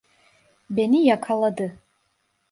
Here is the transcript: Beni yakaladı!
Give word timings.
Beni 0.69 1.05
yakaladı! 1.05 1.77